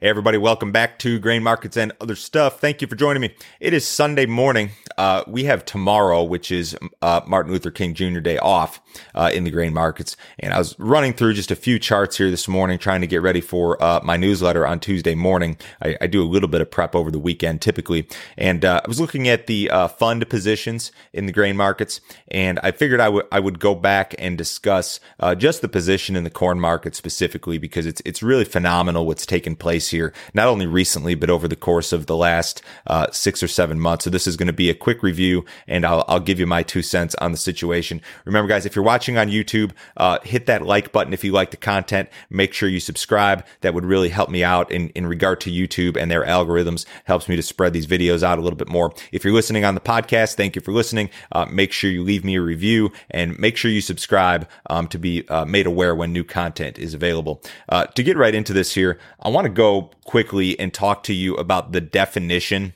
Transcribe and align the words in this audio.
Hey, 0.00 0.08
everybody, 0.08 0.38
welcome 0.38 0.72
back 0.72 0.98
to 0.98 1.20
Grain 1.20 1.44
Markets 1.44 1.76
and 1.76 1.92
Other 2.00 2.16
Stuff. 2.16 2.58
Thank 2.60 2.82
you 2.82 2.88
for 2.88 2.96
joining 2.96 3.20
me. 3.20 3.32
It 3.60 3.72
is 3.72 3.86
Sunday 3.86 4.26
morning. 4.26 4.70
Uh, 4.98 5.22
we 5.28 5.44
have 5.44 5.64
tomorrow, 5.64 6.24
which 6.24 6.50
is 6.50 6.76
uh, 7.00 7.20
Martin 7.28 7.52
Luther 7.52 7.70
King 7.70 7.94
Jr. 7.94 8.18
Day 8.18 8.36
off 8.38 8.80
uh, 9.14 9.30
in 9.32 9.44
the 9.44 9.52
grain 9.52 9.72
markets. 9.72 10.16
And 10.40 10.52
I 10.52 10.58
was 10.58 10.76
running 10.80 11.12
through 11.12 11.34
just 11.34 11.52
a 11.52 11.56
few 11.56 11.78
charts 11.78 12.16
here 12.18 12.28
this 12.28 12.48
morning, 12.48 12.76
trying 12.76 13.02
to 13.02 13.06
get 13.06 13.22
ready 13.22 13.40
for 13.40 13.80
uh, 13.82 14.00
my 14.02 14.16
newsletter 14.16 14.66
on 14.66 14.80
Tuesday 14.80 15.14
morning. 15.14 15.56
I, 15.80 15.96
I, 16.00 16.06
do 16.08 16.22
a 16.22 16.26
little 16.26 16.48
bit 16.48 16.60
of 16.60 16.70
prep 16.70 16.94
over 16.96 17.10
the 17.12 17.18
weekend 17.20 17.62
typically. 17.62 18.08
And 18.36 18.64
uh, 18.64 18.80
I 18.84 18.88
was 18.88 19.00
looking 19.00 19.28
at 19.28 19.46
the 19.46 19.70
uh, 19.70 19.88
fund 19.88 20.28
positions 20.28 20.90
in 21.12 21.26
the 21.26 21.32
grain 21.32 21.56
markets, 21.56 22.00
and 22.28 22.58
I 22.64 22.72
figured 22.72 23.00
I 23.00 23.08
would 23.08 23.26
I 23.30 23.38
would 23.38 23.60
go 23.60 23.76
back 23.76 24.14
and 24.18 24.36
discuss 24.36 24.98
just 25.38 25.62
the 25.62 25.68
position 25.68 26.16
in 26.16 26.24
the 26.24 26.30
corn 26.30 26.58
market 26.58 26.94
specifically 26.96 27.58
because 27.58 27.86
it's 27.86 28.02
it's 28.04 28.22
really 28.22 28.44
phenomenal 28.44 29.06
what's 29.06 29.24
taken 29.24 29.54
place 29.54 29.93
here, 29.94 30.12
not 30.34 30.48
only 30.48 30.66
recently, 30.66 31.14
but 31.14 31.30
over 31.30 31.46
the 31.46 31.56
course 31.56 31.92
of 31.92 32.06
the 32.06 32.16
last 32.16 32.62
uh, 32.88 33.06
six 33.12 33.42
or 33.42 33.48
seven 33.48 33.78
months. 33.78 34.04
So 34.04 34.10
this 34.10 34.26
is 34.26 34.36
going 34.36 34.48
to 34.48 34.52
be 34.52 34.68
a 34.68 34.74
quick 34.74 35.02
review 35.02 35.44
and 35.68 35.86
I'll, 35.86 36.04
I'll 36.08 36.20
give 36.20 36.40
you 36.40 36.46
my 36.46 36.62
two 36.62 36.82
cents 36.82 37.14
on 37.16 37.30
the 37.30 37.38
situation. 37.38 38.00
Remember, 38.24 38.48
guys, 38.48 38.66
if 38.66 38.74
you're 38.74 38.84
watching 38.84 39.16
on 39.16 39.28
YouTube, 39.28 39.70
uh, 39.96 40.18
hit 40.22 40.46
that 40.46 40.62
like 40.62 40.92
button 40.92 41.12
if 41.12 41.22
you 41.22 41.32
like 41.32 41.50
the 41.52 41.56
content. 41.56 42.08
Make 42.28 42.52
sure 42.52 42.68
you 42.68 42.80
subscribe. 42.80 43.46
That 43.60 43.74
would 43.74 43.84
really 43.84 44.08
help 44.08 44.30
me 44.30 44.42
out 44.42 44.70
in, 44.70 44.88
in 44.90 45.06
regard 45.06 45.40
to 45.42 45.50
YouTube 45.50 45.96
and 45.96 46.10
their 46.10 46.24
algorithms. 46.24 46.86
Helps 47.04 47.28
me 47.28 47.36
to 47.36 47.42
spread 47.42 47.72
these 47.72 47.86
videos 47.86 48.22
out 48.22 48.38
a 48.38 48.42
little 48.42 48.56
bit 48.56 48.68
more. 48.68 48.92
If 49.12 49.24
you're 49.24 49.32
listening 49.32 49.64
on 49.64 49.74
the 49.74 49.80
podcast, 49.80 50.34
thank 50.34 50.56
you 50.56 50.62
for 50.62 50.72
listening. 50.72 51.10
Uh, 51.32 51.46
make 51.46 51.72
sure 51.72 51.90
you 51.90 52.02
leave 52.02 52.24
me 52.24 52.36
a 52.36 52.42
review 52.42 52.90
and 53.10 53.38
make 53.38 53.56
sure 53.56 53.70
you 53.70 53.80
subscribe 53.80 54.48
um, 54.70 54.88
to 54.88 54.98
be 54.98 55.26
uh, 55.28 55.44
made 55.44 55.66
aware 55.66 55.94
when 55.94 56.12
new 56.12 56.24
content 56.24 56.78
is 56.78 56.94
available. 56.94 57.42
Uh, 57.68 57.86
to 57.86 58.02
get 58.02 58.16
right 58.16 58.34
into 58.34 58.52
this 58.52 58.74
here, 58.74 58.98
I 59.20 59.28
want 59.28 59.44
to 59.44 59.50
go 59.50 59.73
quickly 59.82 60.58
and 60.58 60.72
talk 60.72 61.02
to 61.04 61.14
you 61.14 61.34
about 61.36 61.72
the 61.72 61.80
definition 61.80 62.74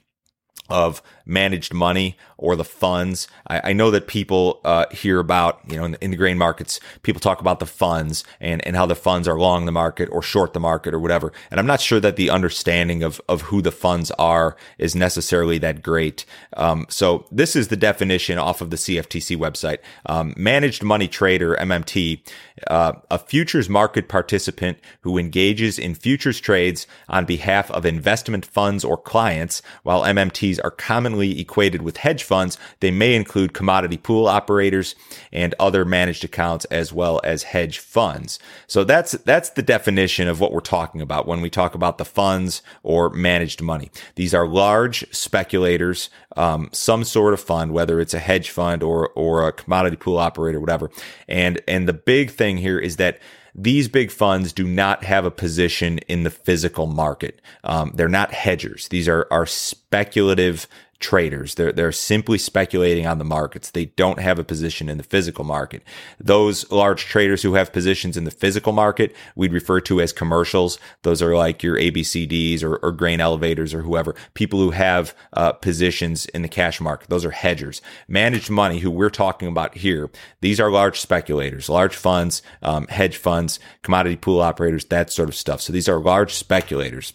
of 0.69 1.03
managed 1.29 1.75
money 1.75 2.17
or 2.39 2.57
the 2.57 2.65
funds. 2.65 3.29
I, 3.49 3.71
I 3.71 3.73
know 3.73 3.91
that 3.91 4.07
people 4.07 4.61
uh, 4.65 4.87
hear 4.91 5.19
about, 5.19 5.61
you 5.69 5.77
know, 5.77 5.85
in, 5.85 5.97
in, 6.01 6.11
the 6.13 6.17
grain 6.17 6.39
markets, 6.39 6.81
people 7.03 7.21
talk 7.21 7.41
about 7.41 7.61
the 7.61 7.67
funds 7.67 8.25
and, 8.41 8.67
and 8.67 8.77
how 8.77 8.87
the 8.87 8.97
funds 8.97 9.29
are 9.29 9.39
long 9.39 9.67
the 9.67 9.73
market 9.73 10.09
or 10.11 10.23
short 10.23 10.55
the 10.55 10.61
market 10.61 10.95
or 10.95 10.99
whatever. 10.99 11.33
And 11.51 11.61
I'm 11.61 11.67
not 11.67 11.81
sure 11.81 12.01
that 12.01 12.17
the 12.17 12.31
understanding 12.31 13.03
of, 13.03 13.21
of 13.29 13.43
who 13.43 13.61
the 13.61 13.73
funds 13.73 14.11
are 14.13 14.57
is 14.79 14.95
necessarily 14.95 15.59
that 15.59 15.83
great. 15.83 16.25
Um, 16.57 16.87
so 16.89 17.27
this 17.31 17.55
is 17.55 17.69
the 17.69 17.77
definition 17.77 18.39
off 18.39 18.61
of 18.61 18.71
the 18.71 18.77
CFTC 18.77 19.37
website. 19.37 19.79
Um, 20.07 20.33
managed 20.37 20.83
money 20.83 21.09
trader, 21.09 21.57
MMT, 21.57 22.21
uh, 22.69 22.93
a 23.11 23.19
futures 23.19 23.69
market 23.69 24.09
participant 24.09 24.79
who 25.03 25.19
engages 25.19 25.79
in 25.79 25.95
futures 25.95 26.41
trades 26.41 26.87
on 27.09 27.25
behalf 27.25 27.71
of 27.73 27.85
investment 27.85 28.47
funds 28.47 28.85
or 28.85 28.97
clients, 28.97 29.61
while 29.83 30.03
MMTs 30.03 30.59
are 30.63 30.71
commonly 30.71 31.18
commonly 31.19 31.41
equated 31.41 31.83
with 31.83 31.99
hedge 31.99 32.23
funds, 32.23 32.59
they 32.81 32.91
may 32.91 33.15
include 33.15 33.53
commodity 33.53 33.97
pool 33.97 34.27
operators 34.27 34.95
and 35.33 35.55
other 35.59 35.85
managed 35.85 36.25
accounts 36.25 36.65
as 36.67 36.93
well 36.93 37.21
as 37.25 37.43
hedge 37.43 37.79
funds. 37.79 38.39
So 38.67 38.85
that's 38.85 39.13
that's 39.25 39.51
the 39.51 39.63
definition 39.63 40.29
of 40.29 40.41
what 40.41 40.53
we're 40.53 40.61
talking 40.61 41.01
about 41.01 41.27
when 41.27 41.41
we 41.41 41.51
talk 41.51 41.75
about 41.75 41.99
the 41.99 42.05
funds 42.05 42.63
or 42.83 43.11
managed 43.11 43.61
money. 43.63 43.91
These 44.15 44.35
are 44.35 44.47
large 44.47 45.05
speculators, 45.13 46.11
um, 46.37 46.69
some 46.73 47.05
sort 47.05 47.35
of 47.35 47.41
fund, 47.41 47.73
whether 47.73 48.01
it's 48.01 48.15
a 48.15 48.19
hedge 48.19 48.51
fund 48.51 48.83
or 48.83 49.11
or 49.15 49.49
a 49.49 49.53
commodity 49.53 49.97
pool 49.97 50.19
operator, 50.19 50.61
whatever. 50.61 50.91
And 51.27 51.61
and 51.67 51.89
the 51.89 51.93
big 51.93 52.31
thing 52.31 52.59
here 52.59 52.79
is 52.79 52.97
that 52.97 53.19
these 53.59 53.89
big 53.89 54.13
funds 54.13 54.53
do 54.53 54.67
not 54.69 55.03
have 55.03 55.25
a 55.25 55.33
position 55.33 55.99
in 56.07 56.23
the 56.23 56.31
physical 56.31 56.87
market. 56.87 57.41
Um, 57.65 57.91
they're 57.95 58.09
not 58.09 58.33
hedgers. 58.33 58.87
These 58.89 59.09
are, 59.09 59.27
are 59.33 59.47
speculative 59.47 60.69
traders. 61.01 61.55
They're, 61.55 61.73
they're 61.73 61.93
simply 61.93 62.39
speculating 62.39 63.07
on 63.07 63.19
the 63.19 63.25
markets. 63.25 63.71
They 63.71 63.87
don't 63.87 64.19
have 64.19 64.39
a 64.39 64.45
position 64.45 64.89
in 64.89 64.99
the 64.99 65.05
physical 65.05 65.45
market. 65.45 65.83
Those 66.19 66.69
large 66.73 67.05
traders 67.05 67.43
who 67.43 67.55
have 67.55 67.73
positions 67.73 68.17
in 68.17 68.25
the 68.25 68.31
physical 68.31 68.73
market, 68.73 69.15
we'd 69.37 69.53
refer 69.53 69.81
to 69.83 70.01
as 70.01 70.13
commercials. 70.13 70.79
Those 71.03 71.23
are 71.23 71.37
like 71.37 71.63
your 71.63 71.77
ABCDs 71.77 72.65
or, 72.65 72.77
or 72.79 72.91
grain 72.93 73.21
elevators 73.21 73.73
or 73.73 73.83
whoever, 73.83 74.17
people 74.35 74.59
who 74.59 74.71
have 74.71 75.15
uh, 75.35 75.53
positions 75.53 76.27
in 76.27 76.43
the 76.43 76.49
cash 76.49 76.81
market. 76.81 77.09
Those 77.09 77.25
are 77.25 77.31
hedgers. 77.31 77.81
Managed 78.09 78.51
money, 78.51 78.81
who 78.81 78.91
we're 78.91 79.11
talking 79.11 79.49
about 79.49 79.77
here, 79.77 80.11
these 80.41 80.59
are 80.59 80.71
large 80.71 80.99
speculators, 80.99 81.69
large 81.69 81.95
funds, 81.95 82.43
um, 82.63 82.89
hedge 82.89 83.17
funds, 83.17 83.61
commodity 83.83 84.17
pool 84.17 84.41
operators, 84.41 84.85
that 84.87 85.13
sort 85.13 85.29
of 85.29 85.37
stuff. 85.37 85.61
So 85.61 85.73
these 85.73 85.89
are 85.89 86.01
large 86.01 86.35
speculators. 86.35 87.13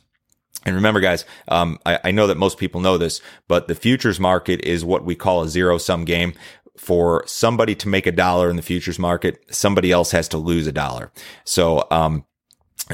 And 0.65 0.75
remember, 0.75 0.99
guys, 0.99 1.25
um, 1.47 1.79
I, 1.85 1.99
I 2.05 2.11
know 2.11 2.27
that 2.27 2.37
most 2.37 2.57
people 2.57 2.81
know 2.81 2.97
this, 2.97 3.21
but 3.47 3.67
the 3.67 3.75
futures 3.75 4.19
market 4.19 4.61
is 4.61 4.85
what 4.85 5.03
we 5.03 5.15
call 5.15 5.41
a 5.41 5.49
zero 5.49 5.77
sum 5.77 6.05
game 6.05 6.33
for 6.77 7.23
somebody 7.27 7.75
to 7.75 7.87
make 7.87 8.07
a 8.07 8.11
dollar 8.11 8.49
in 8.49 8.55
the 8.55 8.61
futures 8.61 8.97
market, 8.97 9.43
somebody 9.49 9.91
else 9.91 10.11
has 10.11 10.27
to 10.29 10.37
lose 10.37 10.67
a 10.67 10.71
dollar. 10.71 11.11
So, 11.43 11.85
um, 11.91 12.25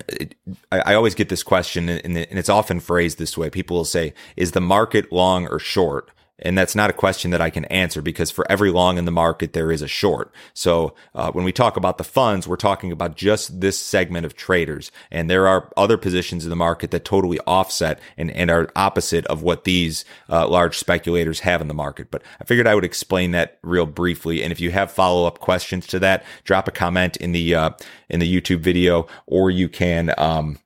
it, 0.08 0.36
I, 0.72 0.80
I, 0.80 0.94
always 0.94 1.16
get 1.16 1.30
this 1.30 1.42
question 1.42 1.90
and, 1.90 2.16
and, 2.16 2.18
it's 2.18 2.50
often 2.50 2.80
phrased 2.80 3.18
this 3.18 3.38
way. 3.38 3.50
People 3.50 3.78
will 3.78 3.86
say, 3.86 4.14
is 4.36 4.52
the 4.52 4.62
market 4.62 5.12
long 5.12 5.48
or 5.48 5.58
short? 5.58 6.12
And 6.42 6.58
that's 6.58 6.76
not 6.76 6.90
a 6.90 6.94
question 6.94 7.32
that 7.32 7.42
I 7.42 7.50
can 7.50 7.66
answer 7.66 8.02
because 8.02 8.32
for 8.32 8.50
every 8.50 8.72
long 8.72 8.98
in 8.98 9.06
the 9.06 9.12
market, 9.12 9.54
there 9.54 9.72
is 9.72 9.82
a 9.82 9.88
short. 9.88 10.32
So 10.54 10.94
uh, 11.14 11.32
when 11.32 11.46
we 11.46 11.52
talk 11.52 11.78
about 11.78 11.98
the 11.98 12.04
funds, 12.04 12.48
we're 12.48 12.56
talking 12.56 12.92
about 12.92 13.16
just 13.16 13.60
this 13.60 13.78
segment 13.78 14.26
of 14.26 14.36
traders. 14.36 14.92
And 15.12 15.30
there 15.30 15.48
are 15.48 15.72
other 15.78 15.98
positions 15.98 16.46
in 16.46 16.50
the 16.50 16.56
market 16.56 16.92
that 16.92 17.06
totally 17.06 17.40
offset 17.42 18.00
and, 18.18 18.32
and 18.32 18.50
are 18.50 18.70
opposite 18.76 19.26
of 19.28 19.44
what 19.44 19.64
these 19.64 20.06
uh, 20.30 20.48
large 20.48 20.78
speculators 20.78 21.42
have 21.42 21.62
in 21.62 21.68
the 21.68 21.74
market. 21.74 22.12
But 22.12 22.24
I 22.42 22.46
figured 22.46 22.68
I 22.68 22.76
would 22.76 22.86
explain 22.86 23.32
that 23.32 23.60
real 23.62 23.86
briefly. 23.86 24.44
And 24.44 24.52
if 24.52 24.60
you 24.60 24.72
have 24.72 24.92
follow 24.92 25.26
up 25.26 25.40
questions 25.40 25.88
to 25.88 26.00
that, 26.00 26.24
drop 26.44 26.68
a 26.68 26.72
comment 26.72 27.18
in 27.18 27.32
the, 27.32 27.56
uh, 27.56 27.72
in 28.10 28.20
the 28.20 28.42
YouTube 28.42 28.60
video, 28.60 29.08
or 29.28 29.52
you 29.52 29.70
can, 29.70 30.14
um, 30.18 30.60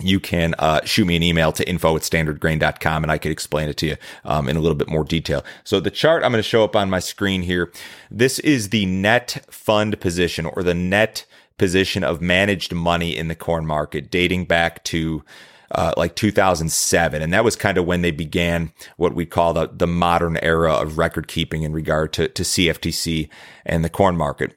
you 0.00 0.18
can 0.18 0.54
uh, 0.58 0.84
shoot 0.84 1.06
me 1.06 1.16
an 1.16 1.22
email 1.22 1.52
to 1.52 1.68
info 1.68 1.94
at 1.96 2.02
standardgrain.com 2.02 3.04
and 3.04 3.12
I 3.12 3.18
could 3.18 3.30
explain 3.30 3.68
it 3.68 3.76
to 3.78 3.86
you 3.86 3.96
um, 4.24 4.48
in 4.48 4.56
a 4.56 4.60
little 4.60 4.76
bit 4.76 4.88
more 4.88 5.04
detail. 5.04 5.44
So 5.62 5.78
the 5.80 5.90
chart 5.90 6.24
I'm 6.24 6.32
going 6.32 6.42
to 6.42 6.48
show 6.48 6.64
up 6.64 6.74
on 6.74 6.90
my 6.90 6.98
screen 6.98 7.42
here. 7.42 7.72
This 8.10 8.38
is 8.40 8.70
the 8.70 8.86
net 8.86 9.44
fund 9.50 10.00
position 10.00 10.46
or 10.46 10.62
the 10.62 10.74
net 10.74 11.26
position 11.58 12.02
of 12.02 12.20
managed 12.20 12.72
money 12.72 13.16
in 13.16 13.28
the 13.28 13.34
corn 13.34 13.64
market 13.64 14.10
dating 14.10 14.46
back 14.46 14.82
to 14.84 15.22
uh, 15.70 15.92
like 15.96 16.14
2007. 16.14 17.22
And 17.22 17.32
that 17.32 17.44
was 17.44 17.56
kind 17.56 17.78
of 17.78 17.84
when 17.84 18.02
they 18.02 18.10
began 18.10 18.72
what 18.96 19.14
we 19.14 19.26
call 19.26 19.52
the, 19.54 19.68
the 19.72 19.86
modern 19.86 20.38
era 20.38 20.72
of 20.72 20.98
record 20.98 21.28
keeping 21.28 21.62
in 21.62 21.72
regard 21.72 22.12
to, 22.14 22.28
to 22.28 22.42
CFTC 22.42 23.28
and 23.64 23.84
the 23.84 23.90
corn 23.90 24.16
market. 24.16 24.56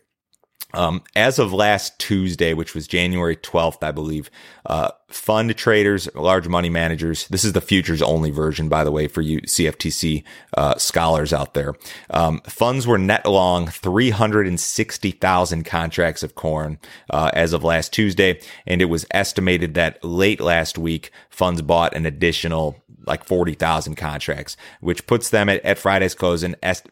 Um, 0.74 1.02
as 1.16 1.40
of 1.40 1.54
last 1.54 1.98
Tuesday, 1.98 2.54
which 2.54 2.76
was 2.76 2.88
January 2.88 3.38
12th, 3.38 3.82
I 3.82 3.92
believe, 3.92 4.30
uh, 4.66 4.92
fund 5.08 5.56
traders, 5.56 6.10
large 6.16 6.48
money 6.48 6.70
managers. 6.70 7.28
This 7.30 7.46
is 7.46 7.54
the 7.54 7.62
futures 7.62 8.02
only 8.02 8.30
version, 8.30 8.68
by 8.68 8.84
the 8.84 8.92
way, 8.92 9.08
for 9.08 9.22
you 9.22 9.42
CFTC 9.42 10.24
uh, 10.56 10.76
scholars 10.76 11.32
out 11.32 11.54
there. 11.54 11.76
Um, 12.10 12.42
funds 12.42 12.86
were 12.86 12.98
net 12.98 13.26
long 13.26 13.68
360,000 13.68 15.64
contracts 15.64 16.24
of 16.24 16.36
corn 16.36 16.78
uh, 17.10 17.32
as 17.34 17.54
of 17.54 17.64
last 17.64 17.94
Tuesday, 17.94 18.42
and 18.66 18.82
it 18.82 18.86
was 18.86 19.06
estimated 19.12 19.76
that 19.76 20.04
late 20.04 20.42
last 20.42 20.78
week 20.78 21.12
funds 21.30 21.62
bought 21.62 21.96
an 21.96 22.06
additional 22.06 22.76
like 23.06 23.24
40,000 23.24 23.96
contracts, 23.96 24.58
which 24.82 25.08
puts 25.08 25.30
them 25.30 25.48
at, 25.48 25.64
at 25.64 25.78
Friday's 25.78 26.14
close 26.14 26.44
and 26.44 26.58
est- 26.62 26.90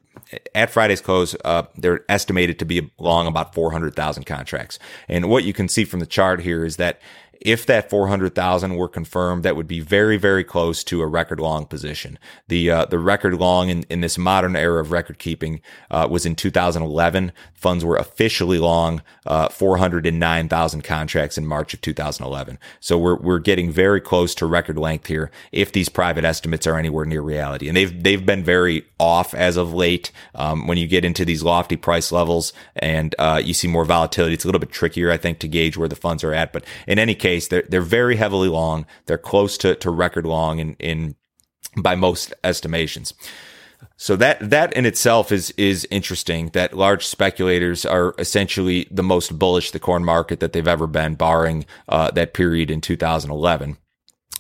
at 0.54 0.70
Friday's 0.70 1.02
close, 1.02 1.36
uh, 1.46 1.64
they're 1.76 2.04
estimated 2.10 2.58
to 2.60 2.66
be 2.66 2.92
long 2.98 3.28
about 3.28 3.54
400,000 3.54 4.24
contracts. 4.24 4.80
And 5.08 5.30
what 5.30 5.44
you 5.44 5.54
can 5.54 5.68
see 5.68 5.86
from 5.86 6.00
the 6.00 6.06
chart 6.06 6.42
here 6.42 6.66
is 6.66 6.78
that 6.78 7.00
if 7.42 7.66
that 7.66 7.90
400,000 7.90 8.76
were 8.76 8.88
confirmed, 8.88 9.44
that 9.44 9.56
would 9.56 9.68
be 9.68 9.80
very, 9.80 10.18
very 10.18 10.44
close 10.44 10.84
to 10.86 11.02
a 11.02 11.08
record 11.08 11.40
long 11.40 11.66
position. 11.66 12.18
The 12.48 12.70
uh, 12.72 12.86
the 12.86 13.00
record 13.00 13.36
long 13.36 13.70
in, 13.70 13.84
in 13.90 14.02
this 14.02 14.18
modern 14.18 14.56
era 14.56 14.82
of 14.82 14.92
record 14.92 15.20
keeping 15.20 15.62
uh, 15.92 16.08
was 16.10 16.26
in 16.26 16.36
2011. 16.36 17.32
Funds 17.54 17.84
were 17.84 17.98
officially 17.98 18.60
long 18.60 19.02
uh, 19.26 19.50
409,000 19.50 20.84
contracts 20.84 21.38
in 21.38 21.46
March 21.46 21.74
of 21.74 21.82
2011. 21.82 22.60
So 22.80 22.98
we're 22.98 23.18
we're 23.18 23.40
getting 23.40 23.72
very 23.72 24.02
close 24.02 24.36
to 24.36 24.46
record 24.46 24.78
length 24.78 25.08
here 25.08 25.32
if 25.52 25.72
these 25.72 25.90
private 25.90 26.26
estimates 26.26 26.68
are 26.68 26.78
anywhere 26.78 27.06
near 27.06 27.22
reality. 27.22 27.68
And 27.68 27.76
they've 27.76 28.04
they've 28.04 28.26
been 28.26 28.44
very 28.44 28.86
off 29.00 29.34
as 29.34 29.58
of 29.58 29.74
late. 29.74 30.12
Um, 30.36 30.68
when 30.68 30.78
you 30.78 30.88
get 30.88 31.06
into 31.06 31.26
these 31.26 31.44
lofty 31.44 31.76
price 31.76 32.12
levels 32.12 32.54
and 32.76 33.16
uh, 33.20 33.42
you 33.44 33.54
see 33.54 33.68
more 33.68 33.86
volatility, 33.86 34.34
it's 34.34 34.44
a 34.44 34.48
little 34.48 34.60
bit 34.60 34.72
trickier, 34.72 35.12
I 35.12 35.18
think, 35.18 35.40
to 35.40 35.48
gauge 35.48 35.78
where 35.78 35.90
the 35.90 35.96
funds 35.96 36.24
are 36.24 36.34
at. 36.34 36.54
But 36.54 36.64
in 36.88 37.00
any 37.00 37.16
case 37.16 37.25
case, 37.26 37.48
they're 37.48 37.66
they're 37.70 37.82
very 37.82 38.16
heavily 38.16 38.50
long. 38.50 38.86
They're 39.06 39.18
close 39.18 39.58
to, 39.60 39.76
to 39.76 39.90
record 39.90 40.26
long 40.26 40.60
in, 40.60 40.74
in 40.80 41.16
by 41.78 41.96
most 41.96 42.34
estimations. 42.44 43.14
So 43.98 44.16
that 44.18 44.50
that 44.50 44.74
in 44.74 44.86
itself 44.86 45.32
is 45.32 45.52
is 45.58 45.88
interesting. 45.92 46.50
That 46.50 46.74
large 46.74 47.06
speculators 47.06 47.86
are 47.86 48.14
essentially 48.20 48.88
the 48.92 49.04
most 49.04 49.38
bullish 49.38 49.72
the 49.72 49.80
corn 49.80 50.04
market 50.04 50.40
that 50.40 50.54
they've 50.54 50.68
ever 50.68 50.88
been, 50.88 51.16
barring 51.16 51.66
uh, 51.90 52.12
that 52.12 52.34
period 52.34 52.72
in 52.72 52.82
2011. 52.82 53.78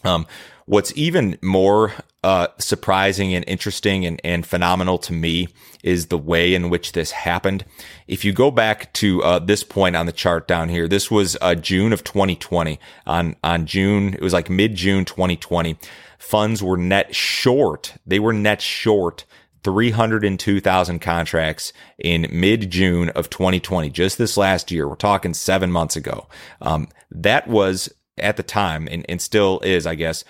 Um, 0.03 0.27
what's 0.65 0.91
even 0.95 1.37
more 1.41 1.93
uh, 2.23 2.47
surprising 2.57 3.33
and 3.35 3.45
interesting 3.47 4.05
and, 4.05 4.19
and 4.23 4.45
phenomenal 4.45 4.97
to 4.97 5.13
me 5.13 5.47
is 5.83 6.07
the 6.07 6.17
way 6.17 6.55
in 6.55 6.69
which 6.69 6.93
this 6.93 7.11
happened. 7.11 7.63
If 8.07 8.25
you 8.25 8.33
go 8.33 8.49
back 8.49 8.91
to 8.93 9.23
uh, 9.23 9.39
this 9.39 9.63
point 9.63 9.95
on 9.95 10.07
the 10.07 10.11
chart 10.11 10.47
down 10.47 10.69
here, 10.69 10.87
this 10.87 11.11
was 11.11 11.37
uh, 11.41 11.55
June 11.55 11.93
of 11.93 12.03
2020. 12.03 12.79
On 13.05 13.35
on 13.43 13.65
June, 13.65 14.15
it 14.15 14.21
was 14.21 14.33
like 14.33 14.49
mid 14.49 14.75
June 14.75 15.05
2020. 15.05 15.77
Funds 16.17 16.63
were 16.63 16.77
net 16.77 17.13
short. 17.15 17.93
They 18.05 18.19
were 18.19 18.33
net 18.33 18.61
short 18.61 19.25
302,000 19.63 20.99
contracts 20.99 21.73
in 21.97 22.27
mid 22.31 22.69
June 22.69 23.09
of 23.09 23.29
2020, 23.29 23.89
just 23.89 24.17
this 24.17 24.37
last 24.37 24.71
year. 24.71 24.87
We're 24.87 24.95
talking 24.95 25.33
seven 25.33 25.71
months 25.71 25.95
ago. 25.95 26.27
Um, 26.61 26.87
that 27.11 27.47
was 27.47 27.91
at 28.17 28.37
the 28.37 28.43
time 28.43 28.87
and, 28.89 29.05
and 29.09 29.21
still 29.21 29.59
is, 29.61 29.85
I 29.85 29.95
guess, 29.95 30.23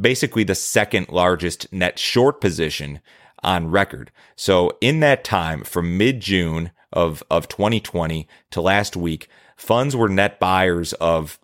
basically 0.00 0.44
the 0.44 0.54
second 0.54 1.08
largest 1.08 1.72
net 1.72 1.98
short 1.98 2.40
position 2.40 3.00
on 3.42 3.70
record. 3.70 4.10
So 4.36 4.76
in 4.80 5.00
that 5.00 5.24
time 5.24 5.64
from 5.64 5.96
mid 5.96 6.20
June 6.20 6.70
of, 6.92 7.22
of 7.30 7.48
2020 7.48 8.28
to 8.50 8.60
last 8.60 8.96
week, 8.96 9.28
funds 9.56 9.96
were 9.96 10.08
net 10.08 10.38
buyers 10.38 10.92
of 10.94 11.38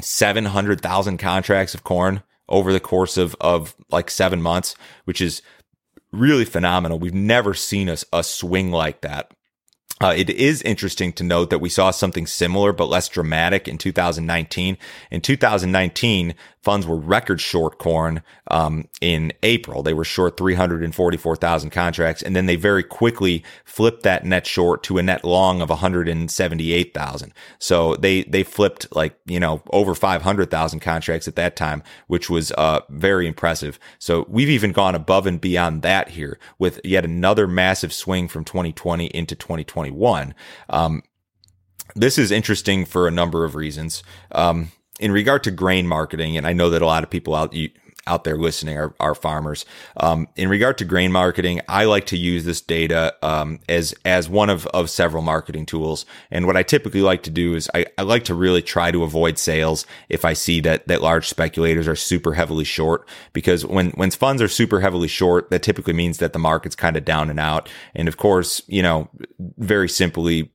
700,000 0.00 1.18
contracts 1.18 1.74
of 1.74 1.84
corn 1.84 2.22
over 2.48 2.72
the 2.72 2.80
course 2.80 3.16
of, 3.16 3.36
of 3.40 3.74
like 3.90 4.10
seven 4.10 4.42
months, 4.42 4.74
which 5.04 5.20
is 5.20 5.42
really 6.12 6.44
phenomenal. 6.44 6.98
We've 6.98 7.14
never 7.14 7.54
seen 7.54 7.88
a, 7.88 7.96
a 8.12 8.22
swing 8.22 8.70
like 8.70 9.00
that. 9.02 9.32
Uh, 10.02 10.12
it 10.16 10.28
is 10.30 10.62
interesting 10.62 11.12
to 11.12 11.22
note 11.22 11.50
that 11.50 11.60
we 11.60 11.68
saw 11.68 11.92
something 11.92 12.26
similar 12.26 12.72
but 12.72 12.88
less 12.88 13.08
dramatic 13.08 13.68
in 13.68 13.78
2019. 13.78 14.76
In 15.12 15.20
2019, 15.20 16.34
funds 16.62 16.86
were 16.86 16.96
record 16.96 17.40
short 17.40 17.78
corn 17.78 18.22
um, 18.50 18.88
in 19.00 19.32
April. 19.42 19.82
They 19.82 19.94
were 19.94 20.04
short 20.04 20.36
344,000 20.36 21.70
contracts, 21.70 22.22
and 22.22 22.34
then 22.34 22.46
they 22.46 22.56
very 22.56 22.82
quickly 22.82 23.44
flipped 23.64 24.04
that 24.04 24.24
net 24.24 24.46
short 24.46 24.82
to 24.84 24.98
a 24.98 25.02
net 25.02 25.24
long 25.24 25.60
of 25.60 25.68
178,000. 25.68 27.34
So 27.58 27.96
they 27.96 28.22
they 28.24 28.42
flipped 28.42 28.94
like 28.94 29.16
you 29.26 29.40
know 29.40 29.62
over 29.70 29.94
500,000 29.94 30.80
contracts 30.80 31.28
at 31.28 31.36
that 31.36 31.56
time, 31.56 31.82
which 32.06 32.30
was 32.30 32.52
uh, 32.52 32.80
very 32.88 33.26
impressive. 33.26 33.78
So 33.98 34.26
we've 34.28 34.50
even 34.50 34.72
gone 34.72 34.94
above 34.94 35.26
and 35.26 35.40
beyond 35.40 35.82
that 35.82 36.10
here 36.10 36.38
with 36.58 36.80
yet 36.84 37.04
another 37.04 37.46
massive 37.46 37.92
swing 37.92 38.28
from 38.28 38.44
2020 38.44 39.06
into 39.06 39.34
2021. 39.92 40.34
Um, 40.68 41.02
this 41.94 42.18
is 42.18 42.30
interesting 42.30 42.84
for 42.84 43.06
a 43.06 43.10
number 43.10 43.44
of 43.44 43.54
reasons. 43.54 44.02
Um, 44.32 44.72
in 45.00 45.12
regard 45.12 45.42
to 45.44 45.50
grain 45.50 45.86
marketing, 45.86 46.36
and 46.36 46.46
I 46.46 46.52
know 46.52 46.70
that 46.70 46.82
a 46.82 46.86
lot 46.86 47.02
of 47.02 47.10
people 47.10 47.34
out 47.34 47.52
out 48.06 48.24
there 48.24 48.36
listening 48.36 48.76
are, 48.76 48.94
are 48.98 49.14
farmers. 49.14 49.64
Um, 49.96 50.28
in 50.36 50.48
regard 50.48 50.78
to 50.78 50.84
grain 50.84 51.12
marketing, 51.12 51.60
I 51.68 51.84
like 51.84 52.06
to 52.06 52.16
use 52.16 52.44
this 52.44 52.60
data 52.60 53.14
um, 53.22 53.60
as 53.68 53.94
as 54.04 54.28
one 54.28 54.50
of 54.50 54.66
of 54.68 54.90
several 54.90 55.22
marketing 55.22 55.66
tools. 55.66 56.04
And 56.30 56.46
what 56.46 56.56
I 56.56 56.62
typically 56.62 57.02
like 57.02 57.22
to 57.24 57.30
do 57.30 57.54
is 57.54 57.70
I, 57.74 57.86
I 57.98 58.02
like 58.02 58.24
to 58.24 58.34
really 58.34 58.62
try 58.62 58.90
to 58.90 59.04
avoid 59.04 59.38
sales 59.38 59.86
if 60.08 60.24
I 60.24 60.32
see 60.32 60.60
that 60.60 60.88
that 60.88 61.02
large 61.02 61.28
speculators 61.28 61.88
are 61.88 61.96
super 61.96 62.34
heavily 62.34 62.64
short. 62.64 63.08
Because 63.32 63.64
when 63.64 63.90
when 63.92 64.10
funds 64.10 64.42
are 64.42 64.48
super 64.48 64.80
heavily 64.80 65.08
short, 65.08 65.50
that 65.50 65.62
typically 65.62 65.94
means 65.94 66.18
that 66.18 66.32
the 66.32 66.38
market's 66.38 66.76
kind 66.76 66.96
of 66.96 67.04
down 67.04 67.30
and 67.30 67.40
out. 67.40 67.68
And 67.94 68.08
of 68.08 68.16
course, 68.16 68.62
you 68.66 68.82
know, 68.82 69.08
very 69.58 69.88
simply, 69.88 70.50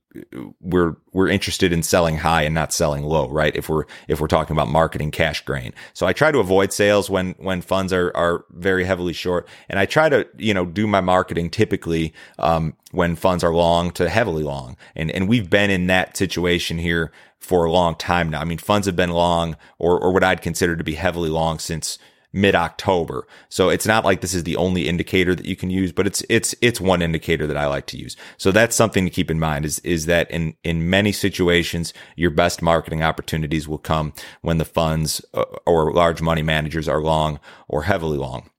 we're 0.60 0.96
we're 1.12 1.28
interested 1.28 1.72
in 1.72 1.82
selling 1.82 2.16
high 2.16 2.42
and 2.42 2.54
not 2.54 2.72
selling 2.72 3.04
low, 3.04 3.28
right? 3.28 3.54
If 3.54 3.68
we're 3.68 3.84
if 4.08 4.20
we're 4.20 4.26
talking 4.26 4.56
about 4.56 4.68
marketing 4.68 5.10
cash 5.10 5.44
grain. 5.44 5.74
So 5.92 6.06
I 6.06 6.12
try 6.12 6.32
to 6.32 6.38
avoid 6.38 6.72
sales 6.72 7.10
when 7.10 7.34
when 7.38 7.60
funds 7.60 7.92
are 7.92 8.10
are 8.16 8.44
very 8.50 8.84
heavily 8.84 9.12
short, 9.12 9.46
and 9.68 9.78
I 9.78 9.86
try 9.86 10.08
to 10.08 10.26
you 10.36 10.54
know 10.54 10.64
do 10.64 10.86
my 10.86 11.00
marketing 11.00 11.50
typically 11.50 12.14
um, 12.38 12.74
when 12.92 13.16
funds 13.16 13.44
are 13.44 13.54
long 13.54 13.90
to 13.92 14.08
heavily 14.08 14.42
long, 14.42 14.76
and 14.96 15.10
and 15.10 15.28
we've 15.28 15.50
been 15.50 15.70
in 15.70 15.86
that 15.88 16.16
situation 16.16 16.78
here 16.78 17.12
for 17.38 17.64
a 17.64 17.72
long 17.72 17.94
time 17.94 18.30
now. 18.30 18.40
I 18.40 18.44
mean, 18.44 18.58
funds 18.58 18.86
have 18.86 18.96
been 18.96 19.10
long 19.10 19.56
or 19.78 20.00
or 20.00 20.12
what 20.12 20.24
I'd 20.24 20.42
consider 20.42 20.76
to 20.76 20.84
be 20.84 20.94
heavily 20.94 21.30
long 21.30 21.58
since 21.58 21.98
mid 22.32 22.54
October. 22.54 23.26
So 23.48 23.68
it's 23.70 23.86
not 23.86 24.04
like 24.04 24.20
this 24.20 24.34
is 24.34 24.44
the 24.44 24.56
only 24.56 24.88
indicator 24.88 25.34
that 25.34 25.46
you 25.46 25.56
can 25.56 25.70
use, 25.70 25.92
but 25.92 26.06
it's 26.06 26.22
it's 26.28 26.54
it's 26.60 26.80
one 26.80 27.02
indicator 27.02 27.46
that 27.46 27.56
I 27.56 27.66
like 27.66 27.86
to 27.86 27.98
use. 27.98 28.16
So 28.36 28.50
that's 28.50 28.76
something 28.76 29.04
to 29.04 29.10
keep 29.10 29.30
in 29.30 29.38
mind 29.38 29.64
is 29.64 29.78
is 29.80 30.06
that 30.06 30.30
in 30.30 30.54
in 30.64 30.90
many 30.90 31.12
situations 31.12 31.92
your 32.16 32.30
best 32.30 32.62
marketing 32.62 33.02
opportunities 33.02 33.66
will 33.66 33.78
come 33.78 34.12
when 34.42 34.58
the 34.58 34.64
funds 34.64 35.24
uh, 35.34 35.44
or 35.66 35.92
large 35.92 36.20
money 36.20 36.42
managers 36.42 36.88
are 36.88 37.00
long 37.00 37.40
or 37.68 37.84
heavily 37.84 38.18
long. 38.18 38.50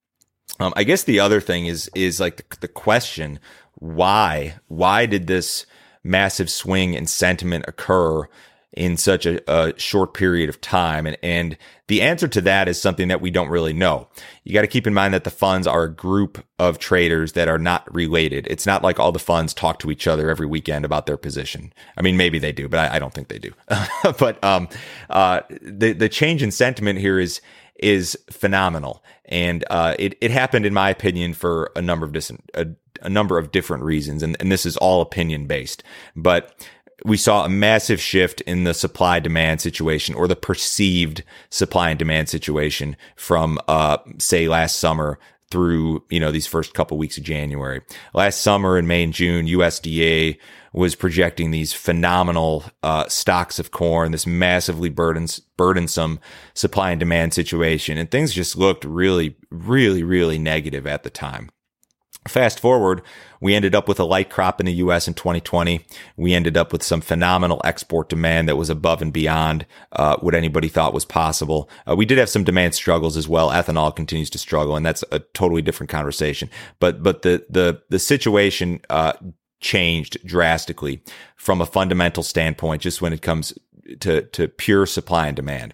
Um, 0.59 0.73
I 0.75 0.83
guess 0.83 1.03
the 1.03 1.19
other 1.19 1.39
thing 1.39 1.67
is 1.67 1.89
is 1.95 2.19
like 2.19 2.37
the, 2.37 2.57
the 2.61 2.67
question 2.67 3.39
why 3.75 4.55
why 4.67 5.05
did 5.05 5.27
this 5.27 5.65
massive 6.03 6.49
swing 6.49 6.93
in 6.93 7.05
sentiment 7.05 7.65
occur 7.67 8.27
in 8.73 8.97
such 8.97 9.25
a, 9.25 9.41
a, 9.51 9.77
short 9.79 10.13
period 10.13 10.49
of 10.49 10.61
time? 10.61 11.05
And, 11.07 11.17
and 11.23 11.57
the 11.87 12.01
answer 12.01 12.27
to 12.27 12.41
that 12.41 12.67
is 12.67 12.81
something 12.81 13.07
that 13.07 13.21
we 13.21 13.31
don't 13.31 13.49
really 13.49 13.73
know. 13.73 14.07
You 14.43 14.53
got 14.53 14.61
to 14.61 14.67
keep 14.67 14.85
in 14.85 14.93
mind 14.93 15.13
that 15.13 15.23
the 15.23 15.31
funds 15.31 15.65
are 15.67 15.83
a 15.83 15.93
group 15.93 16.45
of 16.59 16.77
traders 16.77 17.33
that 17.33 17.47
are 17.47 17.57
not 17.57 17.93
related. 17.93 18.47
It's 18.47 18.65
not 18.65 18.83
like 18.83 18.99
all 18.99 19.11
the 19.11 19.19
funds 19.19 19.53
talk 19.53 19.79
to 19.79 19.91
each 19.91 20.07
other 20.07 20.29
every 20.29 20.45
weekend 20.45 20.85
about 20.85 21.05
their 21.07 21.17
position. 21.17 21.73
I 21.97 22.01
mean, 22.01 22.17
maybe 22.17 22.37
they 22.37 22.51
do, 22.51 22.67
but 22.67 22.79
I, 22.79 22.95
I 22.95 22.99
don't 22.99 23.13
think 23.13 23.27
they 23.27 23.39
do. 23.39 23.53
but 24.19 24.43
um, 24.43 24.69
uh, 25.09 25.41
the 25.61 25.93
the 25.93 26.09
change 26.09 26.43
in 26.43 26.51
sentiment 26.51 26.99
here 26.99 27.19
is 27.19 27.41
is 27.79 28.17
phenomenal, 28.29 29.03
and 29.25 29.63
uh, 29.69 29.95
it 29.97 30.15
it 30.21 30.31
happened, 30.31 30.65
in 30.65 30.73
my 30.73 30.89
opinion, 30.89 31.33
for 31.33 31.71
a 31.75 31.81
number 31.81 32.05
of 32.05 32.11
different 32.11 32.49
a, 32.53 32.67
a 33.01 33.09
number 33.09 33.37
of 33.37 33.51
different 33.51 33.83
reasons, 33.83 34.23
and, 34.23 34.35
and 34.39 34.51
this 34.51 34.65
is 34.65 34.77
all 34.77 35.01
opinion 35.01 35.47
based, 35.47 35.83
but 36.15 36.67
we 37.05 37.17
saw 37.17 37.45
a 37.45 37.49
massive 37.49 38.01
shift 38.01 38.41
in 38.41 38.63
the 38.63 38.73
supply 38.73 39.19
demand 39.19 39.61
situation 39.61 40.15
or 40.15 40.27
the 40.27 40.35
perceived 40.35 41.23
supply 41.49 41.89
and 41.89 41.99
demand 41.99 42.29
situation 42.29 42.95
from, 43.15 43.59
uh, 43.67 43.97
say 44.17 44.47
last 44.47 44.77
summer 44.77 45.19
through, 45.51 46.03
you 46.09 46.19
know, 46.19 46.31
these 46.31 46.47
first 46.47 46.73
couple 46.73 46.97
weeks 46.97 47.17
of 47.17 47.23
January. 47.23 47.81
Last 48.13 48.41
summer 48.41 48.77
in 48.77 48.87
May 48.87 49.03
and 49.03 49.13
June, 49.13 49.47
USDA 49.47 50.37
was 50.73 50.93
projecting 50.93 51.49
these 51.49 51.73
phenomenal, 51.73 52.65
uh, 52.83 53.07
stocks 53.07 53.57
of 53.57 53.71
corn, 53.71 54.11
this 54.11 54.27
massively 54.27 54.89
burdens, 54.89 55.39
burdensome 55.57 56.19
supply 56.53 56.91
and 56.91 56.99
demand 56.99 57.33
situation. 57.33 57.97
And 57.97 58.11
things 58.11 58.33
just 58.33 58.55
looked 58.55 58.85
really, 58.85 59.35
really, 59.49 60.03
really 60.03 60.37
negative 60.37 60.85
at 60.85 61.01
the 61.01 61.09
time. 61.09 61.49
Fast 62.27 62.59
forward, 62.59 63.01
we 63.39 63.55
ended 63.55 63.73
up 63.73 63.87
with 63.87 63.99
a 63.99 64.03
light 64.03 64.29
crop 64.29 64.59
in 64.59 64.65
the 64.65 64.73
US 64.73 65.07
in 65.07 65.13
2020. 65.13 65.85
We 66.17 66.33
ended 66.33 66.57
up 66.57 66.73
with 66.73 66.83
some 66.83 66.99
phenomenal 66.99 67.61
export 67.63 68.09
demand 68.09 68.49
that 68.49 68.57
was 68.57 68.69
above 68.69 69.01
and 69.01 69.13
beyond 69.13 69.65
uh, 69.93 70.17
what 70.17 70.35
anybody 70.35 70.67
thought 70.67 70.93
was 70.93 71.05
possible. 71.05 71.69
Uh, 71.89 71.95
we 71.95 72.05
did 72.05 72.17
have 72.17 72.29
some 72.29 72.43
demand 72.43 72.75
struggles 72.75 73.15
as 73.15 73.27
well. 73.27 73.49
Ethanol 73.49 73.95
continues 73.95 74.29
to 74.31 74.37
struggle, 74.37 74.75
and 74.75 74.85
that's 74.85 75.03
a 75.11 75.19
totally 75.19 75.61
different 75.61 75.89
conversation. 75.89 76.49
But 76.79 77.01
but 77.01 77.21
the 77.21 77.45
the 77.49 77.81
the 77.89 77.99
situation 77.99 78.81
uh, 78.89 79.13
changed 79.61 80.17
drastically 80.25 81.01
from 81.37 81.61
a 81.61 81.65
fundamental 81.65 82.21
standpoint, 82.21 82.81
just 82.81 83.01
when 83.01 83.13
it 83.13 83.21
comes 83.21 83.53
to 84.01 84.23
to 84.23 84.49
pure 84.49 84.85
supply 84.85 85.27
and 85.27 85.35
demand. 85.37 85.73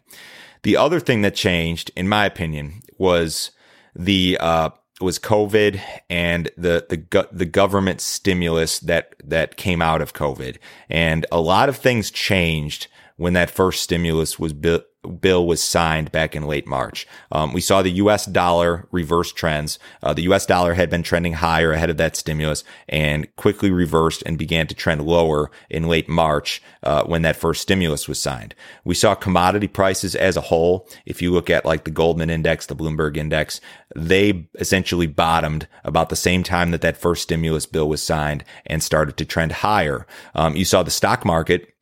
The 0.62 0.78
other 0.78 1.00
thing 1.00 1.22
that 1.24 1.36
changed, 1.36 1.92
in 1.96 2.08
my 2.08 2.26
opinion, 2.26 2.82
was 2.98 3.52
the 3.96 4.38
uh, 4.40 4.70
was 5.02 5.20
COVID 5.20 5.82
and 6.10 6.50
the 6.58 6.86
the 6.90 7.28
the 7.32 7.46
government 7.46 8.02
stimulus 8.02 8.80
that 8.80 9.16
that 9.24 9.58
came 9.58 9.82
out 9.82 10.02
of 10.02 10.14
COVID, 10.14 10.58
and 10.90 11.26
a 11.32 11.42
lot 11.42 11.70
of 11.70 11.78
things 11.78 12.12
changed 12.12 12.88
when 13.18 13.34
that 13.34 13.50
first 13.50 13.82
stimulus 13.82 14.40
was 14.40 14.54
built 14.54 14.84
bill 15.06 15.46
was 15.46 15.62
signed 15.62 16.12
back 16.12 16.36
in 16.36 16.48
late 16.48 16.68
March. 16.68 17.08
Um, 17.32 17.54
we 17.54 17.62
saw 17.62 17.82
the 17.82 17.92
U.S. 17.92 18.26
dollar 18.26 18.88
reverse 18.92 19.32
trends. 19.32 19.80
Uh, 20.04 20.14
the 20.14 20.24
U.S. 20.24 20.46
dollar 20.46 20.74
had 20.74 20.90
been 20.90 21.04
trending 21.04 21.34
higher 21.34 21.72
ahead 21.72 21.90
of 21.90 21.98
that 21.98 22.16
stimulus 22.16 22.64
and 22.90 23.34
quickly 23.36 23.72
reversed 23.72 24.24
and 24.26 24.38
began 24.38 24.68
to 24.68 24.76
trend 24.76 25.06
lower 25.06 25.52
in 25.70 25.88
late 25.88 26.10
March 26.10 26.62
uh, 26.84 27.04
when 27.04 27.22
that 27.24 27.36
first 27.36 27.62
stimulus 27.62 28.08
was 28.08 28.22
signed. 28.22 28.56
We 28.84 28.96
saw 28.96 29.16
commodity 29.16 29.68
prices 29.68 30.16
as 30.16 30.38
a 30.38 30.42
whole. 30.42 30.88
If 31.06 31.22
you 31.22 31.32
look 31.32 31.50
at 31.50 31.66
like 31.66 31.84
the 31.84 31.92
Goldman 31.92 32.30
Index, 32.30 32.66
the 32.66 32.76
Bloomberg 32.76 33.18
Index, 33.18 33.62
they 33.96 34.48
essentially 34.56 35.08
bottomed 35.08 35.68
about 35.84 36.10
the 36.10 36.16
same 36.16 36.44
time 36.44 36.72
that 36.72 36.82
that 36.82 36.98
first 36.98 37.24
stimulus 37.24 37.66
bill 37.66 37.90
was 37.90 38.02
signed 38.02 38.44
and 38.66 38.84
started 38.84 39.18
to 39.18 39.26
trend 39.26 39.52
higher. 39.52 40.06
Um, 40.34 40.56
you 40.56 40.66
saw 40.66 40.84
the 40.84 40.92
stock 40.92 41.26
market 41.26 41.75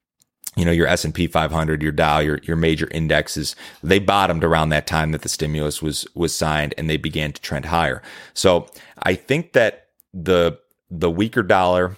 you 0.56 0.66
know, 0.66 0.72
your 0.72 0.88
S&P 0.88 1.28
500, 1.28 1.82
your 1.82 1.92
Dow, 1.92 2.20
your, 2.20 2.40
your 2.44 2.56
major 2.56 2.88
indexes, 2.92 3.56
they 3.82 4.00
bottomed 4.00 4.44
around 4.44 4.70
that 4.70 4.88
time 4.88 5.12
that 5.12 5.22
the 5.22 5.30
stimulus 5.30 5.82
was, 5.82 6.08
was 6.16 6.36
signed 6.36 6.74
and 6.78 6.90
they 6.90 6.98
began 6.98 7.32
to 7.32 7.42
trend 7.42 7.66
higher. 7.66 8.02
So 8.34 8.68
I 9.02 9.16
think 9.16 9.54
that 9.54 9.88
the, 10.14 10.60
the 10.90 11.10
weaker 11.10 11.44
dollar, 11.44 11.98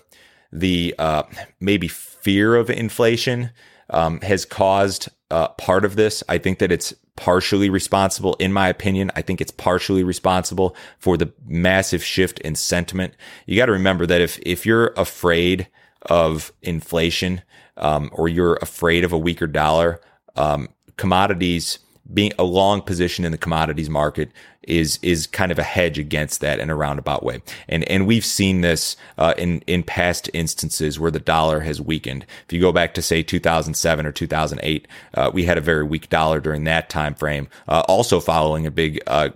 the, 0.52 0.96
uh, 0.98 1.24
maybe 1.60 1.88
fear 1.88 2.56
of 2.56 2.70
inflation, 2.70 3.52
um, 3.90 4.20
has 4.22 4.46
caused 4.46 5.10
uh, 5.32 5.50
part 5.50 5.86
of 5.86 5.96
this. 5.96 6.24
I 6.30 6.38
think 6.38 6.60
that 6.60 6.72
it's 6.72 6.94
partially 7.16 7.70
responsible, 7.70 8.36
in 8.36 8.52
my 8.52 8.68
opinion. 8.68 9.12
I 9.16 9.22
think 9.22 9.42
it's 9.42 9.52
partially 9.52 10.04
responsible 10.04 10.76
for 11.00 11.18
the 11.18 11.32
massive 11.46 12.04
shift 12.04 12.40
in 12.40 12.56
sentiment. 12.56 13.14
You 13.46 13.58
got 13.58 13.68
to 13.68 13.72
remember 13.72 14.06
that 14.06 14.22
if 14.22 14.40
if 14.40 14.66
you're 14.66 14.94
afraid 14.98 15.68
of 16.04 16.52
inflation 16.62 17.42
um, 17.78 18.10
or 18.14 18.28
you're 18.28 18.56
afraid 18.56 19.04
of 19.04 19.12
a 19.12 19.18
weaker 19.18 19.48
dollar, 19.48 20.02
um, 20.36 20.70
commodities 20.98 21.80
being 22.14 22.32
a 22.38 22.44
long 22.44 22.82
position 22.82 23.26
in 23.26 23.32
the 23.32 23.38
commodities 23.38 23.90
market 23.90 24.30
is 24.64 25.00
is 25.02 25.28
kind 25.28 25.52
of 25.52 25.60
a 25.60 25.64
hedge 25.64 25.98
against 25.98 26.42
that 26.42 26.60
in 26.60 26.70
a 26.70 26.76
roundabout 26.76 27.24
way. 27.24 27.42
And 27.68 27.84
and 27.86 28.06
we've 28.06 28.26
seen 28.26 28.62
this 28.62 28.96
uh, 29.18 29.34
in 29.38 29.62
in 29.62 29.84
past 29.84 30.30
instances 30.34 31.00
where 31.00 31.12
the 31.12 31.20
dollar 31.20 31.62
has 31.62 31.82
weakened. 31.82 32.26
If 32.46 32.54
you 32.54 32.62
go 32.62 32.72
back 32.72 32.94
to 32.96 33.02
say 33.02 33.24
2007 33.24 34.06
or 34.06 34.12
2008, 34.12 34.88
uh, 35.14 35.32
we 35.34 35.46
had 35.46 35.58
a 35.58 35.62
very 35.62 35.84
weak 35.84 36.10
dollar 36.10 36.40
during 36.40 36.64
that 36.66 36.90
time 36.90 37.16
frame. 37.16 37.48
Uh, 37.68 37.84
also 37.88 38.20
following 38.20 38.66
a 38.66 38.72
big 38.72 39.02
uh, 39.08 39.30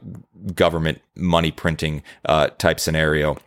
government 0.54 1.02
money 1.16 1.52
printing 1.52 2.04
uh, 2.26 2.50
type 2.58 2.80
scenario. 2.80 3.38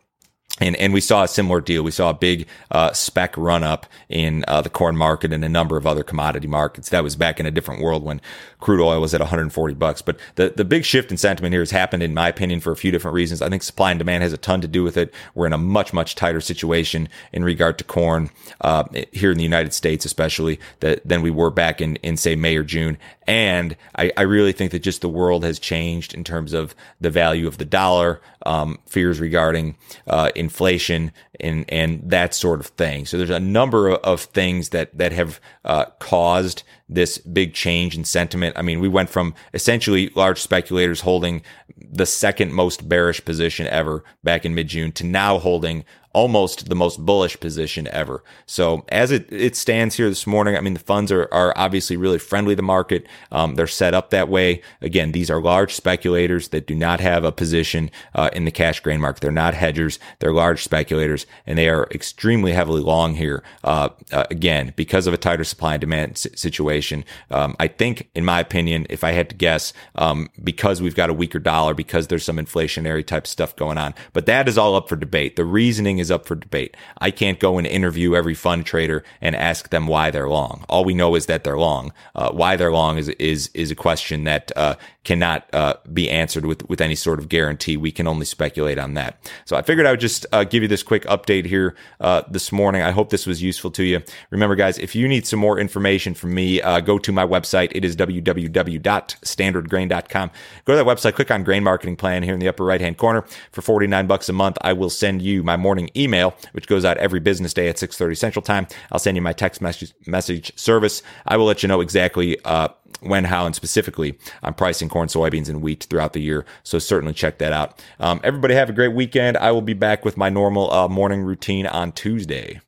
And, 0.61 0.76
and 0.76 0.92
we 0.92 1.00
saw 1.00 1.23
a 1.25 1.28
similar 1.28 1.61
deal. 1.61 1.82
We 1.82 1.90
saw 1.90 2.11
a 2.11 2.14
big 2.14 2.47
uh, 2.71 2.92
spec 2.92 3.37
run 3.38 3.64
up 3.64 3.87
in 4.09 4.44
uh, 4.47 4.61
the 4.61 4.68
corn 4.68 4.97
market 4.97 5.32
and 5.32 5.42
a 5.42 5.49
number 5.49 5.78
of 5.78 5.87
other 5.87 6.02
commodity 6.02 6.47
markets. 6.47 6.90
That 6.90 7.02
was 7.02 7.16
back 7.16 7.40
in 7.40 7.47
a 7.47 7.50
different 7.50 7.82
world 7.82 8.04
when 8.04 8.21
crude 8.61 8.80
oil 8.80 9.00
was 9.00 9.14
at 9.14 9.21
140 9.21 9.75
bucks. 9.75 10.02
But 10.02 10.18
the, 10.35 10.52
the 10.54 10.64
big 10.64 10.85
shift 10.85 11.11
in 11.11 11.16
sentiment 11.16 11.54
here 11.54 11.62
has 11.62 11.71
happened, 11.71 12.02
in 12.02 12.12
my 12.12 12.28
opinion, 12.28 12.61
for 12.61 12.71
a 12.71 12.76
few 12.76 12.90
different 12.90 13.14
reasons. 13.14 13.40
I 13.40 13.49
think 13.49 13.62
supply 13.62 13.92
and 13.92 13.99
demand 13.99 14.23
has 14.23 14.35
a 14.35 14.38
ton 14.38 14.61
to 14.61 14.68
do 14.68 14.82
with 14.82 14.99
it. 14.99 15.12
We're 15.35 15.47
in 15.47 15.54
a 15.54 15.59
much, 15.59 15.94
much 15.94 16.14
tighter 16.14 16.40
situation 16.40 17.09
in 17.32 17.44
regard 17.44 17.78
to 17.78 17.85
corn 17.85 18.30
uh, 18.61 18.85
here 19.11 19.30
in 19.30 19.38
the 19.38 19.44
United 19.44 19.73
States, 19.73 20.04
especially 20.04 20.61
that, 20.80 21.06
than 21.09 21.23
we 21.23 21.30
were 21.30 21.50
back 21.50 21.80
in, 21.80 21.97
in 21.97 22.18
say 22.18 22.37
May 22.37 22.56
or 22.56 22.62
June. 22.62 22.99
And 23.26 23.76
I, 23.97 24.12
I 24.16 24.23
really 24.23 24.52
think 24.52 24.73
that 24.73 24.80
just 24.80 25.00
the 25.00 25.09
world 25.09 25.44
has 25.44 25.59
changed 25.59 26.12
in 26.12 26.25
terms 26.25 26.52
of 26.52 26.75
the 27.00 27.11
value 27.11 27.47
of 27.47 27.59
the 27.59 27.64
dollar, 27.64 28.21
um, 28.44 28.78
fears 28.87 29.21
regarding 29.21 29.76
uh, 30.06 30.30
inflation 30.42 31.12
and 31.40 31.64
and 31.68 32.02
that 32.11 32.34
sort 32.34 32.61
of 32.61 32.66
thing. 32.66 33.06
So 33.06 33.16
there's 33.16 33.30
a 33.30 33.40
number 33.40 33.90
of 33.90 34.20
things 34.20 34.70
that 34.70 34.96
that 34.99 35.12
have 35.12 35.40
uh, 35.64 35.87
caused 35.99 36.64
this 36.88 37.16
big 37.18 37.54
change 37.54 37.96
in 37.96 38.04
sentiment. 38.04 38.58
I 38.58 38.62
mean, 38.62 38.80
we 38.80 38.88
went 38.88 39.08
from 39.08 39.34
essentially 39.54 40.11
large 40.14 40.40
speculators 40.40 41.00
holding 41.00 41.42
the 41.76 42.06
second 42.06 42.52
most 42.52 42.88
bearish 42.88 43.25
position 43.25 43.66
ever 43.68 44.04
back 44.22 44.44
in 44.44 44.54
mid 44.54 44.68
June 44.68 44.92
to 44.92 45.04
now 45.04 45.38
holding 45.38 45.84
almost 46.12 46.69
the 46.69 46.75
most 46.75 47.04
bullish 47.04 47.38
position 47.40 47.88
ever. 47.88 48.23
So 48.47 48.85
as 48.88 49.11
it, 49.11 49.31
it 49.33 49.57
stands 49.57 49.97
here 49.97 50.09
this 50.09 50.26
morning, 50.26 50.57
I 50.57 50.61
mean, 50.61 50.75
the 50.75 50.81
funds 50.81 51.11
are, 51.11 51.28
are 51.33 51.52
obviously 51.57 51.97
really 51.97 52.19
friendly 52.19 52.57
to 52.57 52.62
market. 52.62 53.07
Um, 53.31 53.54
they're 53.54 53.66
set 53.66 53.95
up 53.95 54.11
that 54.11 54.28
way. 54.28 54.62
Again, 54.81 55.12
these 55.12 55.31
are 55.31 55.40
large 55.40 55.75
speculators 55.75 56.49
that 56.49 56.66
do 56.66 56.75
not 56.75 57.00
have 57.00 57.25
a 57.25 57.33
position 57.33 57.90
uh, 58.14 58.31
in 58.33 58.45
the 58.45 58.50
cash 58.50 58.81
grain 58.81 59.00
market. 59.00 59.21
They're 59.21 59.31
not 59.31 59.54
hedgers. 59.54 59.99
They're 60.19 60.33
large 60.33 60.62
speculators 60.62 61.26
and 61.47 61.59
they 61.59 61.69
are 61.69 61.88
extremely 61.90 62.52
heavily 62.52 62.83
long 62.83 63.14
here. 63.14 63.42
Uh, 63.64 63.88
uh, 64.12 64.25
again, 64.31 64.73
because 64.76 65.07
of 65.07 65.14
a 65.14 65.16
tighter 65.16 65.45
supply 65.45 65.75
and 65.75 65.81
demand 65.81 66.19
situation. 66.19 67.04
Um, 67.31 67.57
I 67.59 67.69
think, 67.69 68.11
in 68.14 68.25
my 68.25 68.40
opinion, 68.40 68.87
if 68.90 69.04
I 69.04 69.12
had 69.12 69.28
to 69.31 69.35
guess, 69.35 69.73
um, 69.95 70.28
because 70.42 70.83
we've 70.83 70.95
got 70.95 71.11
a 71.11 71.14
weaker 71.14 71.38
dollar, 71.38 71.75
because 71.75 72.09
there's 72.09 72.25
some 72.25 72.37
inflationary 72.37 73.07
type 73.07 73.26
stuff 73.26 73.57
going 73.57 73.78
on, 73.78 73.95
but 74.12 74.26
that 74.26 74.49
is 74.49 74.59
all 74.59 74.75
up 74.75 74.88
for 74.88 74.97
debate. 74.97 75.37
The 75.37 75.45
reasoning 75.45 75.99
is 76.02 76.11
up 76.11 76.26
for 76.26 76.35
debate. 76.35 76.76
I 76.99 77.11
can't 77.11 77.40
go 77.40 77.56
and 77.56 77.66
interview 77.66 78.14
every 78.14 78.35
fund 78.35 78.66
trader 78.66 79.02
and 79.23 79.35
ask 79.35 79.71
them 79.71 79.87
why 79.87 80.11
they're 80.11 80.28
long. 80.28 80.66
All 80.68 80.85
we 80.85 80.92
know 80.92 81.14
is 81.14 81.25
that 81.26 81.44
they're 81.44 81.59
long. 81.59 81.94
Uh, 82.14 82.30
why 82.32 82.56
they're 82.56 82.71
long 82.73 82.99
is 82.99 83.09
is 83.09 83.49
is 83.54 83.71
a 83.71 83.75
question 83.75 84.25
that 84.25 84.52
uh, 84.54 84.75
cannot 85.04 85.47
uh, 85.52 85.75
be 85.92 86.09
answered 86.11 86.47
with 86.47 86.66
with 86.68 86.80
any 86.80 86.94
sort 86.94 87.18
of 87.18 87.28
guarantee. 87.28 87.76
We 87.76 87.92
can 87.92 88.06
only 88.06 88.25
speculate 88.25 88.78
on 88.78 88.94
that. 88.94 89.18
So 89.44 89.56
I 89.56 89.62
figured 89.62 89.85
I 89.87 89.90
would 89.90 90.00
just 90.00 90.25
uh, 90.32 90.44
give 90.44 90.62
you 90.62 90.68
this 90.68 90.82
quick 90.82 91.04
update 91.04 91.44
here 91.47 91.75
uh, 92.00 92.23
this 92.30 92.50
morning. 92.52 92.80
I 92.82 92.92
hope 92.92 93.11
this 93.11 93.26
was 93.26 93.42
useful 93.42 93.71
to 93.73 93.82
you. 93.82 94.00
Remember, 94.30 94.54
guys, 94.54 94.78
if 94.78 94.94
you 94.94 95.09
need 95.09 95.26
some 95.26 95.40
more 95.40 95.59
information 95.59 96.14
from 96.14 96.32
me, 96.35 96.62
uh, 96.62 96.80
go 96.80 96.99
to 96.99 97.12
my 97.12 97.26
website. 97.26 97.71
It 97.75 97.85
is 97.85 97.97
www.standardgrain.com. 97.97 100.30
Go 100.64 100.73
to 100.73 100.76
that 100.76 100.87
website, 100.87 101.14
click 101.14 101.30
on 101.30 101.44
Grain 101.44 101.64
Marketing 101.64 101.97
Plan 101.97 102.23
here 102.23 102.35
in 102.35 102.40
the 102.40 102.49
upper 102.49 102.64
right 102.64 102.80
hand 102.80 102.97
corner. 102.99 103.25
For 103.50 103.62
forty 103.62 103.87
nine 103.87 104.06
bucks 104.06 104.28
a 104.28 104.32
month, 104.32 104.59
I 104.62 104.73
will 104.73 104.90
send 104.90 105.23
you 105.23 105.42
my 105.42 105.56
morning 105.56 105.90
email, 105.97 106.35
which 106.52 106.66
goes 106.66 106.85
out 106.85 106.97
every 106.99 107.21
business 107.21 107.52
day 107.52 107.68
at 107.68 107.76
6.30 107.76 108.16
Central 108.16 108.42
Time. 108.42 108.66
I'll 108.90 108.99
send 108.99 109.16
you 109.16 109.23
my 109.23 109.32
text 109.32 109.61
message, 109.61 109.92
message 110.06 110.56
service. 110.59 111.02
I 111.26 111.37
will 111.37 111.47
let 111.47 111.62
you 111.62 111.68
know 111.68 111.80
exactly 111.80 112.42
uh, 112.44 112.68
when, 113.02 113.25
how, 113.25 113.47
and 113.47 113.54
specifically 113.54 114.18
I'm 114.42 114.54
pricing 114.54 114.88
corn, 114.88 115.09
soybeans, 115.09 115.49
and 115.49 115.62
wheat 115.62 115.87
throughout 115.88 116.12
the 116.12 116.21
year. 116.21 116.44
So 116.62 116.78
certainly 116.78 117.14
check 117.14 117.38
that 117.38 117.52
out. 117.52 117.82
Um, 117.99 118.21
everybody 118.23 118.54
have 118.54 118.71
a 118.71 118.73
great 118.73 118.94
weekend. 118.94 119.37
I 119.37 119.52
will 119.52 119.62
be 119.62 119.75
back 119.75 120.04
with 120.04 120.16
my 120.16 120.28
normal 120.28 120.73
uh, 120.73 120.88
morning 120.88 121.23
routine 121.23 121.66
on 121.66 121.92
Tuesday. 121.92 122.61